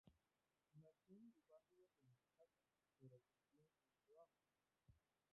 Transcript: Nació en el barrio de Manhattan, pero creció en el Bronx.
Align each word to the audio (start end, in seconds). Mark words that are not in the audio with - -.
Nació 0.73 1.15
en 1.15 1.25
el 1.27 1.43
barrio 1.47 1.85
de 1.85 1.93
Manhattan, 1.99 2.49
pero 2.99 3.19
creció 3.19 3.69
en 3.69 3.83
el 3.83 3.99
Bronx. 4.07 4.33